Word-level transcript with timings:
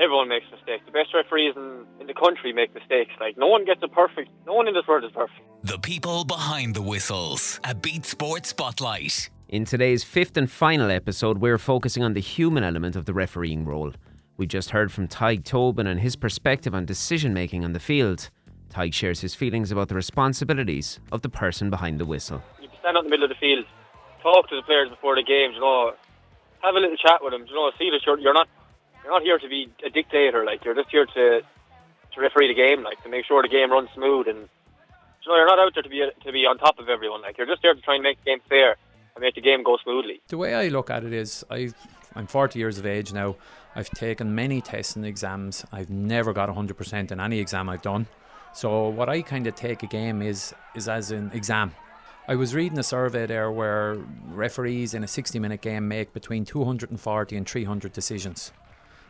everyone 0.00 0.28
makes 0.28 0.46
mistakes. 0.50 0.82
The 0.86 0.92
best 0.92 1.14
referees 1.14 1.54
in, 1.56 1.84
in 2.00 2.06
the 2.06 2.14
country 2.14 2.52
make 2.52 2.74
mistakes. 2.74 3.10
Like 3.20 3.36
no 3.36 3.48
one 3.48 3.64
gets 3.64 3.82
it 3.82 3.92
perfect. 3.92 4.30
No 4.46 4.54
one 4.54 4.68
in 4.68 4.74
this 4.74 4.86
world 4.86 5.04
is 5.04 5.10
perfect. 5.12 5.40
The 5.64 5.78
people 5.78 6.24
behind 6.24 6.74
the 6.74 6.82
whistles. 6.82 7.60
A 7.64 7.74
Beat 7.74 8.04
Sports 8.04 8.50
Spotlight. 8.50 9.30
In 9.48 9.64
today's 9.64 10.04
fifth 10.04 10.36
and 10.36 10.50
final 10.50 10.90
episode, 10.90 11.38
we're 11.38 11.58
focusing 11.58 12.02
on 12.02 12.12
the 12.12 12.20
human 12.20 12.64
element 12.64 12.96
of 12.96 13.06
the 13.06 13.14
refereeing 13.14 13.64
role. 13.64 13.92
We 14.36 14.46
just 14.46 14.70
heard 14.70 14.92
from 14.92 15.08
Tadhg 15.08 15.44
Tobin 15.44 15.86
and 15.86 16.00
his 16.00 16.14
perspective 16.16 16.74
on 16.74 16.84
decision 16.84 17.34
making 17.34 17.64
on 17.64 17.72
the 17.72 17.80
field. 17.80 18.30
Tadhg 18.70 18.92
shares 18.94 19.20
his 19.20 19.34
feelings 19.34 19.72
about 19.72 19.88
the 19.88 19.94
responsibilities 19.94 21.00
of 21.10 21.22
the 21.22 21.28
person 21.28 21.70
behind 21.70 21.98
the 21.98 22.04
whistle. 22.04 22.42
You 22.60 22.68
stand 22.80 22.96
out 22.96 23.04
in 23.04 23.10
the 23.10 23.10
middle 23.10 23.24
of 23.24 23.30
the 23.30 23.40
field, 23.40 23.64
talk 24.22 24.48
to 24.50 24.56
the 24.56 24.62
players 24.62 24.90
before 24.90 25.16
the 25.16 25.24
game. 25.24 25.52
You 25.54 25.60
know, 25.60 25.92
have 26.62 26.74
a 26.74 26.78
little 26.78 26.96
chat 26.96 27.18
with 27.22 27.32
them. 27.32 27.46
You 27.48 27.54
know, 27.54 27.70
see 27.78 27.90
that 27.90 28.00
you're, 28.06 28.18
you're 28.20 28.34
not 28.34 28.48
you're 29.02 29.12
not 29.12 29.22
here 29.22 29.38
to 29.38 29.48
be 29.48 29.68
a 29.84 29.90
dictator. 29.90 30.44
Like 30.44 30.64
you're 30.64 30.74
just 30.74 30.90
here 30.90 31.06
to 31.06 31.40
to 32.14 32.20
referee 32.20 32.48
the 32.48 32.54
game, 32.54 32.82
like 32.82 33.02
to 33.02 33.08
make 33.08 33.26
sure 33.26 33.42
the 33.42 33.48
game 33.48 33.70
runs 33.70 33.88
smooth. 33.94 34.28
And 34.28 34.38
you 34.38 35.32
know, 35.32 35.36
you're 35.36 35.46
not 35.46 35.58
out 35.58 35.74
there 35.74 35.82
to 35.82 35.88
be 35.88 36.08
to 36.24 36.32
be 36.32 36.46
on 36.46 36.58
top 36.58 36.78
of 36.78 36.88
everyone. 36.88 37.22
Like 37.22 37.38
you're 37.38 37.46
just 37.46 37.62
there 37.62 37.74
to 37.74 37.80
try 37.80 37.94
and 37.94 38.02
make 38.02 38.18
the 38.24 38.30
game 38.30 38.40
fair 38.48 38.76
and 39.14 39.22
make 39.22 39.34
the 39.34 39.40
game 39.40 39.62
go 39.62 39.76
smoothly. 39.82 40.20
The 40.28 40.38
way 40.38 40.54
I 40.54 40.68
look 40.68 40.90
at 40.90 41.04
it 41.04 41.12
is, 41.12 41.44
I 41.50 41.72
I'm 42.14 42.26
40 42.26 42.58
years 42.58 42.78
of 42.78 42.86
age 42.86 43.12
now. 43.12 43.36
I've 43.76 43.90
taken 43.90 44.34
many 44.34 44.60
tests 44.60 44.96
and 44.96 45.04
exams. 45.04 45.64
I've 45.70 45.90
never 45.90 46.32
got 46.32 46.48
100% 46.48 47.12
in 47.12 47.20
any 47.20 47.38
exam 47.38 47.68
I've 47.68 47.82
done. 47.82 48.08
So 48.52 48.88
what 48.88 49.08
I 49.08 49.22
kind 49.22 49.46
of 49.46 49.54
take 49.54 49.82
a 49.82 49.86
game 49.86 50.22
is 50.22 50.54
is 50.74 50.88
as 50.88 51.10
an 51.10 51.30
exam. 51.32 51.74
I 52.26 52.34
was 52.34 52.54
reading 52.54 52.78
a 52.78 52.82
survey 52.82 53.24
there 53.26 53.50
where 53.50 53.96
referees 54.26 54.92
in 54.92 55.02
a 55.02 55.08
60 55.08 55.38
minute 55.38 55.60
game 55.60 55.88
make 55.88 56.12
between 56.12 56.44
240 56.44 57.36
and 57.36 57.48
300 57.48 57.92
decisions. 57.92 58.52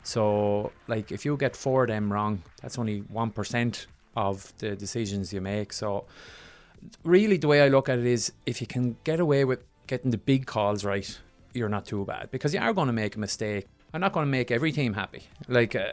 So, 0.03 0.73
like, 0.87 1.13
if 1.13 1.25
you 1.25 1.37
get 1.37 1.57
four 1.57 1.85
of 1.85 1.89
them 1.89 2.13
wrong, 2.13 2.43
that's 2.63 2.79
only 2.79 3.03
1% 3.03 3.87
of 4.17 4.53
the 4.59 4.75
decisions 4.77 5.33
you 5.33 5.41
make. 5.41 5.73
So, 5.73 6.05
really, 7.05 7.37
the 7.37 7.49
way 7.49 7.63
I 7.63 7.69
look 7.69 7.89
at 7.89 7.99
it 7.99 8.07
is 8.07 8.33
if 8.47 8.61
you 8.61 8.67
can 8.67 8.97
get 9.05 9.21
away 9.21 9.45
with 9.45 9.65
getting 9.87 10.11
the 10.11 10.19
big 10.19 10.47
calls 10.47 10.85
right, 10.85 11.19
you're 11.55 11.69
not 11.69 11.87
too 11.87 12.05
bad 12.05 12.31
because 12.31 12.55
you 12.55 12.61
are 12.61 12.73
going 12.73 12.87
to 12.87 12.93
make 12.93 13.17
a 13.17 13.19
mistake. 13.19 13.67
I'm 13.93 14.01
not 14.01 14.13
going 14.13 14.27
to 14.27 14.31
make 14.31 14.51
every 14.51 14.73
team 14.73 14.93
happy. 14.95 15.23
Like, 15.49 15.75
uh, 15.75 15.93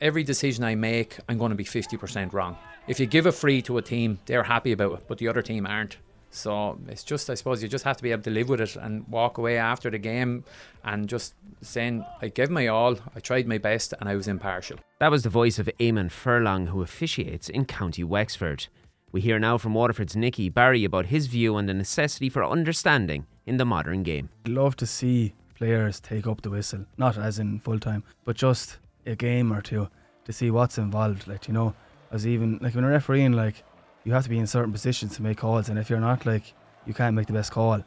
every 0.00 0.24
decision 0.24 0.64
I 0.64 0.74
make, 0.74 1.18
I'm 1.28 1.38
going 1.38 1.50
to 1.50 1.56
be 1.56 1.64
50% 1.64 2.32
wrong. 2.32 2.56
If 2.86 2.98
you 2.98 3.06
give 3.06 3.26
a 3.26 3.32
free 3.32 3.62
to 3.62 3.78
a 3.78 3.82
team, 3.82 4.18
they're 4.26 4.42
happy 4.42 4.72
about 4.72 4.92
it, 4.92 5.04
but 5.08 5.18
the 5.18 5.28
other 5.28 5.42
team 5.42 5.66
aren't. 5.66 5.96
So 6.30 6.78
it's 6.86 7.02
just, 7.02 7.28
I 7.28 7.34
suppose, 7.34 7.62
you 7.62 7.68
just 7.68 7.84
have 7.84 7.96
to 7.96 8.02
be 8.02 8.12
able 8.12 8.22
to 8.22 8.30
live 8.30 8.48
with 8.48 8.60
it 8.60 8.76
and 8.76 9.06
walk 9.08 9.38
away 9.38 9.58
after 9.58 9.90
the 9.90 9.98
game 9.98 10.44
and 10.84 11.08
just 11.08 11.34
saying, 11.60 12.04
I 12.22 12.28
gave 12.28 12.50
my 12.50 12.68
all, 12.68 12.96
I 13.16 13.20
tried 13.20 13.48
my 13.48 13.58
best, 13.58 13.94
and 13.98 14.08
I 14.08 14.14
was 14.14 14.28
impartial. 14.28 14.78
That 15.00 15.10
was 15.10 15.24
the 15.24 15.28
voice 15.28 15.58
of 15.58 15.68
Eamon 15.80 16.10
Furlong, 16.10 16.68
who 16.68 16.82
officiates 16.82 17.48
in 17.48 17.64
County 17.64 18.04
Wexford. 18.04 18.68
We 19.12 19.20
hear 19.20 19.40
now 19.40 19.58
from 19.58 19.74
Waterford's 19.74 20.14
Nicky 20.14 20.48
Barry 20.48 20.84
about 20.84 21.06
his 21.06 21.26
view 21.26 21.56
on 21.56 21.66
the 21.66 21.74
necessity 21.74 22.28
for 22.28 22.44
understanding 22.44 23.26
in 23.44 23.56
the 23.56 23.64
modern 23.64 24.04
game. 24.04 24.28
I'd 24.46 24.52
love 24.52 24.76
to 24.76 24.86
see 24.86 25.34
players 25.56 25.98
take 25.98 26.28
up 26.28 26.42
the 26.42 26.50
whistle, 26.50 26.86
not 26.96 27.18
as 27.18 27.40
in 27.40 27.58
full 27.58 27.80
time, 27.80 28.04
but 28.24 28.36
just 28.36 28.78
a 29.04 29.16
game 29.16 29.52
or 29.52 29.60
two 29.60 29.88
to 30.26 30.32
see 30.32 30.52
what's 30.52 30.78
involved. 30.78 31.26
Like, 31.26 31.48
you 31.48 31.54
know, 31.54 31.74
as 32.12 32.24
even, 32.24 32.58
like 32.62 32.76
when 32.76 32.84
a 32.84 32.88
refereeing, 32.88 33.32
like, 33.32 33.64
you 34.04 34.12
have 34.12 34.24
to 34.24 34.30
be 34.30 34.38
in 34.38 34.46
certain 34.46 34.72
positions 34.72 35.16
to 35.16 35.22
make 35.22 35.38
calls, 35.38 35.68
and 35.68 35.78
if 35.78 35.90
you're 35.90 36.00
not, 36.00 36.26
like, 36.26 36.54
you 36.86 36.94
can't 36.94 37.14
make 37.14 37.26
the 37.26 37.32
best 37.32 37.52
call. 37.52 37.82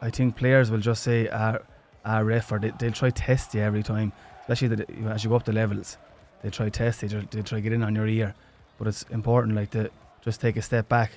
I 0.00 0.10
think 0.10 0.36
players 0.36 0.70
will 0.70 0.78
just 0.78 1.02
say, 1.02 1.28
ah, 1.28 1.58
ah 2.04 2.18
ref, 2.18 2.52
or 2.52 2.58
they, 2.58 2.72
they'll 2.78 2.92
try 2.92 3.10
test 3.10 3.54
you 3.54 3.62
every 3.62 3.82
time, 3.82 4.12
especially 4.40 4.68
the, 4.68 4.86
as 5.10 5.24
you 5.24 5.30
go 5.30 5.36
up 5.36 5.44
the 5.44 5.52
levels. 5.52 5.98
They 6.42 6.50
try 6.50 6.68
test 6.68 7.02
you, 7.02 7.08
they 7.30 7.42
try 7.42 7.60
get 7.60 7.72
in 7.72 7.82
on 7.82 7.94
your 7.94 8.06
ear. 8.06 8.34
But 8.78 8.88
it's 8.88 9.02
important, 9.04 9.56
like, 9.56 9.70
to 9.70 9.90
just 10.22 10.40
take 10.40 10.56
a 10.56 10.62
step 10.62 10.88
back. 10.88 11.12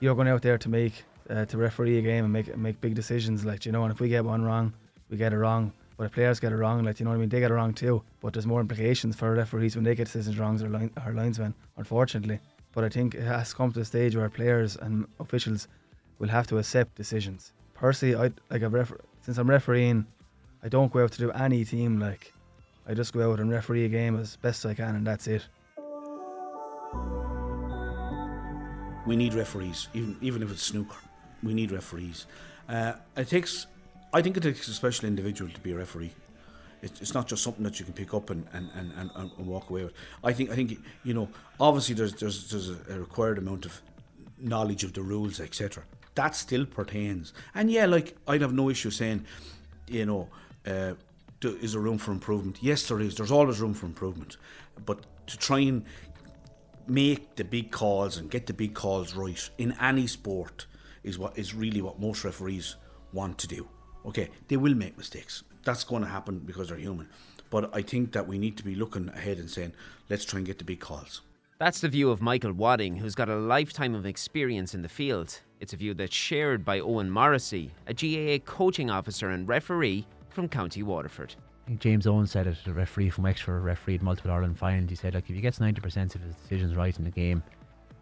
You're 0.00 0.14
going 0.14 0.28
out 0.28 0.42
there 0.42 0.58
to 0.58 0.68
make, 0.68 1.04
uh, 1.30 1.44
to 1.44 1.58
referee 1.58 1.98
a 1.98 2.02
game 2.02 2.24
and 2.24 2.32
make 2.32 2.56
make 2.56 2.80
big 2.80 2.94
decisions, 2.94 3.44
like, 3.44 3.66
you 3.66 3.72
know, 3.72 3.84
and 3.84 3.92
if 3.92 4.00
we 4.00 4.08
get 4.08 4.24
one 4.24 4.42
wrong, 4.42 4.72
we 5.10 5.16
get 5.16 5.32
it 5.32 5.38
wrong. 5.38 5.72
But 5.96 6.04
if 6.04 6.12
players 6.12 6.40
get 6.40 6.50
it 6.50 6.56
wrong, 6.56 6.82
like, 6.82 6.98
you 6.98 7.04
know 7.04 7.10
what 7.10 7.18
I 7.18 7.20
mean, 7.20 7.28
they 7.28 7.38
get 7.38 7.52
it 7.52 7.54
wrong 7.54 7.72
too. 7.72 8.02
But 8.20 8.32
there's 8.32 8.46
more 8.46 8.60
implications 8.60 9.14
for 9.14 9.32
referees 9.32 9.76
when 9.76 9.84
they 9.84 9.94
get 9.94 10.06
decisions 10.06 10.38
wrong 10.38 10.60
or, 10.60 10.68
line, 10.68 10.90
or 11.06 11.12
linesmen, 11.12 11.54
unfortunately. 11.76 12.40
But 12.74 12.84
I 12.84 12.88
think 12.88 13.14
it 13.14 13.22
has 13.22 13.54
come 13.54 13.72
to 13.72 13.80
a 13.80 13.84
stage 13.84 14.16
where 14.16 14.28
players 14.28 14.76
and 14.76 15.06
officials 15.20 15.68
will 16.18 16.28
have 16.28 16.46
to 16.48 16.58
accept 16.58 16.96
decisions. 16.96 17.52
Personally, 17.74 18.16
I 18.16 18.32
like 18.50 18.62
a 18.62 18.68
refer- 18.68 19.00
since 19.20 19.38
I'm 19.38 19.48
refereeing, 19.48 20.06
I 20.62 20.68
don't 20.68 20.92
go 20.92 21.04
out 21.04 21.12
to 21.12 21.18
do 21.18 21.30
any 21.30 21.64
team 21.64 22.00
like. 22.00 22.32
I 22.86 22.94
just 22.94 23.12
go 23.12 23.32
out 23.32 23.40
and 23.40 23.50
referee 23.50 23.84
a 23.86 23.88
game 23.88 24.18
as 24.18 24.36
best 24.36 24.66
I 24.66 24.74
can, 24.74 24.94
and 24.96 25.06
that's 25.06 25.26
it. 25.26 25.46
We 29.06 29.16
need 29.16 29.34
referees, 29.34 29.88
even 29.94 30.16
even 30.20 30.42
if 30.42 30.50
it's 30.50 30.62
snooker. 30.62 30.98
We 31.42 31.54
need 31.54 31.70
referees. 31.70 32.26
Uh, 32.68 32.94
it 33.16 33.28
takes, 33.28 33.66
I 34.12 34.22
think 34.22 34.36
it 34.36 34.42
takes 34.42 34.66
a 34.68 34.72
special 34.72 35.06
individual 35.06 35.50
to 35.50 35.60
be 35.60 35.72
a 35.72 35.76
referee 35.76 36.12
it's, 36.84 37.00
it's 37.00 37.14
not 37.14 37.26
just 37.26 37.42
something 37.42 37.64
that 37.64 37.78
you 37.78 37.84
can 37.84 37.94
pick 37.94 38.12
up 38.12 38.30
and, 38.30 38.46
and, 38.52 38.70
and, 38.76 38.92
and, 38.96 39.10
and 39.16 39.46
walk 39.46 39.70
away 39.70 39.84
with. 39.84 39.94
I 40.22 40.32
think 40.32 40.50
I 40.50 40.54
think 40.54 40.78
you 41.02 41.14
know 41.14 41.28
obviously 41.58 41.94
there's 41.94 42.14
there's 42.14 42.50
there's 42.50 42.68
a 42.68 43.00
required 43.00 43.38
amount 43.38 43.64
of 43.64 43.80
knowledge 44.38 44.84
of 44.84 44.92
the 44.92 45.02
rules 45.02 45.40
etc. 45.40 45.84
That 46.14 46.36
still 46.36 46.66
pertains, 46.66 47.32
and 47.54 47.70
yeah, 47.70 47.86
like 47.86 48.16
I'd 48.28 48.42
have 48.42 48.52
no 48.52 48.70
issue 48.70 48.90
saying, 48.90 49.24
you 49.88 50.06
know, 50.06 50.28
uh, 50.66 50.94
is 51.42 51.72
there 51.72 51.80
room 51.80 51.98
for 51.98 52.12
improvement? 52.12 52.58
Yes, 52.60 52.86
there 52.86 53.00
is. 53.00 53.16
There's 53.16 53.32
always 53.32 53.60
room 53.60 53.74
for 53.74 53.86
improvement, 53.86 54.36
but 54.86 55.04
to 55.26 55.38
try 55.38 55.60
and 55.60 55.84
make 56.86 57.34
the 57.36 57.44
big 57.44 57.70
calls 57.70 58.18
and 58.18 58.30
get 58.30 58.46
the 58.46 58.52
big 58.52 58.74
calls 58.74 59.14
right 59.14 59.50
in 59.58 59.74
any 59.80 60.06
sport 60.06 60.66
is 61.02 61.18
what 61.18 61.36
is 61.36 61.54
really 61.54 61.80
what 61.82 61.98
most 61.98 62.24
referees 62.24 62.76
want 63.12 63.38
to 63.38 63.48
do. 63.48 63.66
Okay, 64.04 64.30
they 64.48 64.56
will 64.56 64.74
make 64.74 64.98
mistakes 64.98 65.42
that's 65.64 65.84
going 65.84 66.02
to 66.02 66.08
happen 66.08 66.38
because 66.40 66.68
they're 66.68 66.78
human. 66.78 67.08
But 67.50 67.74
I 67.74 67.82
think 67.82 68.12
that 68.12 68.26
we 68.26 68.38
need 68.38 68.56
to 68.58 68.64
be 68.64 68.74
looking 68.74 69.08
ahead 69.08 69.38
and 69.38 69.50
saying, 69.50 69.72
let's 70.08 70.24
try 70.24 70.38
and 70.38 70.46
get 70.46 70.58
the 70.58 70.64
big 70.64 70.80
calls. 70.80 71.22
That's 71.58 71.80
the 71.80 71.88
view 71.88 72.10
of 72.10 72.20
Michael 72.20 72.52
Wadding, 72.52 72.96
who's 72.96 73.14
got 73.14 73.28
a 73.28 73.36
lifetime 73.36 73.94
of 73.94 74.06
experience 74.06 74.74
in 74.74 74.82
the 74.82 74.88
field. 74.88 75.40
It's 75.60 75.72
a 75.72 75.76
view 75.76 75.94
that's 75.94 76.14
shared 76.14 76.64
by 76.64 76.80
Owen 76.80 77.10
Morrissey, 77.10 77.70
a 77.86 77.94
GAA 77.94 78.44
coaching 78.44 78.90
officer 78.90 79.30
and 79.30 79.48
referee 79.48 80.06
from 80.30 80.48
County 80.48 80.82
Waterford. 80.82 81.34
I 81.64 81.68
think 81.68 81.80
James 81.80 82.06
Owen 82.06 82.26
said 82.26 82.46
it, 82.46 82.58
a 82.66 82.72
referee 82.72 83.08
from 83.10 83.24
Wexford, 83.24 83.62
refereed 83.62 84.02
multiple 84.02 84.32
Ireland 84.32 84.58
finals. 84.58 84.90
He 84.90 84.96
said, 84.96 85.14
like, 85.14 85.30
if 85.30 85.36
he 85.36 85.40
gets 85.40 85.60
90% 85.60 86.14
of 86.14 86.20
his 86.20 86.34
decisions 86.34 86.74
right 86.74 86.96
in 86.98 87.04
the 87.04 87.10
game, 87.10 87.42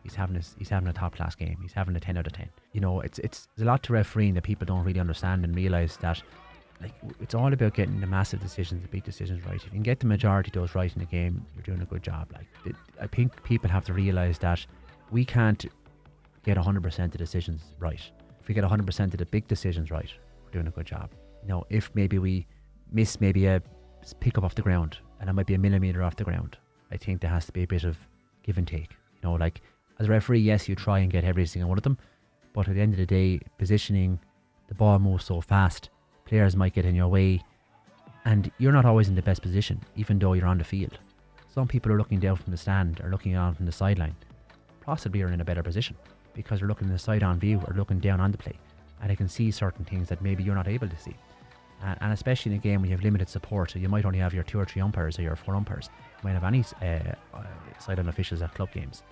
he's 0.03 0.15
having 0.15 0.37
a, 0.37 0.43
he's 0.59 0.69
having 0.69 0.89
a 0.89 0.93
top 0.93 1.15
class 1.15 1.35
game. 1.35 1.59
He's 1.63 1.73
having 1.73 1.97
a 1.97 2.01
10 2.01 2.17
out 2.17 2.27
of 2.27 2.33
10. 2.33 2.49
You 2.73 2.81
know, 2.81 3.01
it's 3.01 3.19
it's 3.21 3.49
a 3.61 3.65
lot 3.65 3.83
to 3.85 3.93
refereeing 3.93 4.35
that 4.35 4.43
people 4.43 4.67
don't 4.67 4.85
really 4.85 5.01
understand 5.01 5.45
and 5.45 5.55
realise 5.55 5.97
that 5.99 6.23
like 6.81 6.93
it's 7.21 7.35
all 7.35 7.53
about 7.53 7.75
getting 7.75 8.01
the 8.01 8.07
massive 8.07 8.41
decisions, 8.41 8.83
the 8.83 8.89
big 8.89 9.05
decisions 9.05 9.45
right. 9.47 9.57
If 9.57 9.67
you 9.67 9.71
can 9.71 9.83
get 9.83 10.01
the 10.01 10.07
majority 10.07 10.49
of 10.49 10.55
those 10.55 10.75
right 10.75 10.93
in 10.93 10.99
the 10.99 11.07
game, 11.07 11.47
you're 11.55 11.63
doing 11.63 11.81
a 11.81 11.85
good 11.87 12.03
job. 12.03 12.29
Like 12.33 12.47
it, 12.65 12.75
I 13.01 13.07
think 13.07 13.43
people 13.45 13.71
have 13.71 13.85
to 13.85 13.93
realize 13.93 14.39
that 14.39 14.67
we 15.11 15.25
can't 15.25 15.65
get 16.45 16.57
100% 16.57 17.05
of 17.05 17.11
the 17.13 17.19
decisions 17.19 17.63
right. 17.79 18.01
If 18.41 18.49
we 18.49 18.55
get 18.55 18.65
100% 18.65 19.01
of 19.05 19.17
the 19.17 19.27
big 19.27 19.47
decisions 19.47 19.91
right, 19.93 20.11
we're 20.45 20.51
doing 20.51 20.67
a 20.67 20.71
good 20.71 20.87
job. 20.87 21.11
You 21.43 21.49
know, 21.49 21.65
if 21.71 21.91
maybe 21.95 22.19
we 22.19 22.47
miss 22.91 23.21
maybe 23.21 23.47
a 23.47 23.63
pick 24.19 24.37
up 24.37 24.45
off 24.45 24.57
the 24.57 24.63
ground 24.63 24.99
and 25.21 25.31
it 25.31 25.33
might 25.33 25.47
be 25.47 25.55
a 25.55 25.59
millimeter 25.59 26.03
off 26.03 26.17
the 26.17 26.25
ground, 26.25 26.59
I 26.91 26.97
think 26.97 27.21
there 27.21 27.31
has 27.31 27.47
to 27.47 27.53
be 27.53 27.63
a 27.63 27.67
bit 27.67 27.85
of 27.85 27.97
give 28.43 28.59
and 28.59 28.67
take. 28.67 28.91
You 28.91 29.29
know, 29.29 29.35
like 29.35 29.63
as 30.03 30.09
a 30.09 30.11
referee, 30.11 30.41
yes, 30.41 30.69
you 30.69 30.75
try 30.75 30.99
and 30.99 31.13
get 31.13 31.23
every 31.23 31.47
single 31.47 31.69
one 31.69 31.79
of 31.79 31.85
them, 31.85 31.97
but 32.53 32.67
at 32.67 32.75
the 32.75 32.81
end 32.81 32.93
of 32.93 32.99
the 32.99 33.07
day, 33.07 33.39
positioning 33.57 34.19
the 34.67 34.75
ball 34.75 34.99
moves 34.99 35.25
so 35.27 35.41
fast 35.41 35.91
players 36.25 36.57
might 36.57 36.75
get 36.75 36.85
in 36.85 36.97
your 36.97 37.07
way, 37.07 37.41
and 38.25 38.51
you're 38.59 38.73
not 38.73 38.85
always 38.85 39.09
in 39.09 39.15
the 39.15 39.23
best 39.23 39.43
position, 39.43 39.81
even 39.95 40.19
though 40.19 40.33
you're 40.33 40.47
on 40.47 40.59
the 40.59 40.65
field. 40.65 40.99
Some 41.55 41.69
people 41.69 41.93
are 41.93 41.99
looking 41.99 42.19
down 42.19 42.35
from 42.35 42.51
the 42.51 42.57
stand 42.57 43.01
or 43.01 43.11
looking 43.11 43.37
on 43.37 43.55
from 43.55 43.67
the 43.67 43.71
sideline, 43.71 44.17
possibly 44.81 45.23
are 45.23 45.29
in 45.29 45.41
a 45.41 45.45
better 45.45 45.63
position 45.63 45.95
because 46.35 46.59
they're 46.59 46.69
looking 46.69 46.89
in 46.89 46.93
the 46.93 46.99
side 46.99 47.23
on 47.23 47.39
view 47.39 47.61
or 47.69 47.75
looking 47.75 48.01
down 48.01 48.21
on 48.21 48.33
the 48.33 48.39
play, 48.39 48.59
and 49.01 49.09
they 49.09 49.17
can 49.17 49.29
see 49.29 49.53
certain 49.53 49.85
things 49.85 50.09
that 50.09 50.21
maybe 50.21 50.43
you're 50.43 50.57
not 50.57 50.67
able 50.67 50.89
to 50.89 50.99
see. 50.99 51.15
Uh, 51.85 51.95
and 52.01 52.13
especially 52.13 52.51
in 52.51 52.59
a 52.59 52.61
game 52.61 52.81
where 52.81 52.89
you 52.89 52.97
have 52.97 53.05
limited 53.05 53.29
support, 53.29 53.77
you 53.77 53.89
might 53.89 54.05
only 54.05 54.19
have 54.19 54.35
your 54.35 54.43
two 54.43 54.59
or 54.59 54.65
three 54.65 54.83
umpires 54.83 55.17
or 55.17 55.23
your 55.23 55.37
four 55.37 55.55
umpires. 55.55 55.91
You 56.19 56.29
might 56.29 56.35
have 56.35 56.45
any 56.45 56.65
uh, 56.81 57.15
uh, 57.35 57.45
sideline 57.79 58.09
officials 58.09 58.43
at 58.43 58.53
club 58.55 58.73
games. 58.73 59.05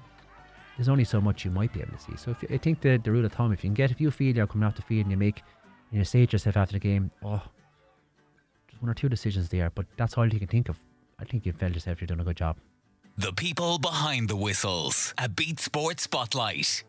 There's 0.77 0.89
only 0.89 1.05
so 1.05 1.21
much 1.21 1.45
you 1.45 1.51
might 1.51 1.73
be 1.73 1.81
able 1.81 1.93
to 1.93 1.99
see. 1.99 2.17
So 2.17 2.31
if 2.31 2.43
you, 2.43 2.49
I 2.53 2.59
think 2.59 2.81
the, 2.81 2.97
the 2.97 3.11
rule 3.11 3.25
of 3.25 3.33
thumb, 3.33 3.53
if 3.53 3.63
you 3.63 3.69
can 3.69 3.75
get, 3.75 3.91
a 3.91 3.95
few 3.95 4.11
feel 4.11 4.35
you're 4.35 4.47
coming 4.47 4.67
off 4.67 4.77
the 4.77 4.83
field 4.83 5.03
and 5.03 5.11
you 5.11 5.17
make 5.17 5.43
you 5.93 6.05
say 6.05 6.25
to 6.25 6.33
yourself 6.33 6.57
after 6.57 6.75
the 6.75 6.79
game, 6.79 7.11
oh, 7.25 7.43
just 8.69 8.81
one 8.81 8.91
or 8.91 8.95
two 8.95 9.09
decisions 9.09 9.49
there, 9.49 9.71
but 9.71 9.87
that's 9.97 10.17
all 10.17 10.27
you 10.27 10.39
can 10.39 10.49
think 10.49 10.69
of. 10.69 10.79
I 11.19 11.25
think 11.25 11.45
you 11.45 11.53
felt 11.53 11.75
yourself 11.75 12.01
you've 12.01 12.09
done 12.09 12.21
a 12.21 12.25
good 12.25 12.37
job. 12.37 12.57
The 13.19 13.33
people 13.33 13.79
behind 13.79 14.29
the 14.29 14.37
whistles. 14.37 15.13
A 15.19 15.29
Beat 15.29 15.61
Sports 15.61 16.05
Spotlight. 16.05 16.85